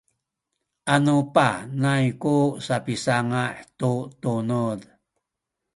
nanu 0.85 1.15
panay 1.35 2.05
ku 2.21 2.35
sapisanga’ 2.65 3.43
tu 3.79 3.91
tunuz 4.21 4.79